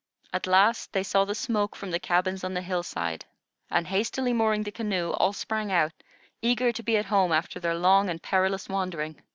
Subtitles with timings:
[0.33, 3.23] At last they saw the smoke from the cabins on the hillside,
[3.69, 5.91] and, hastily mooring the canoe, all sprang out,
[6.41, 9.21] eager to be at home after their long and perilous wandering.